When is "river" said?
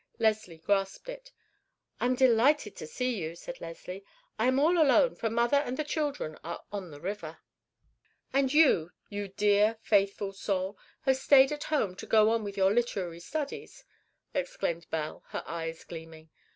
6.99-7.37